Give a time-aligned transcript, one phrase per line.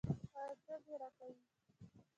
[0.37, 1.39] آیا څوک یې راکوي؟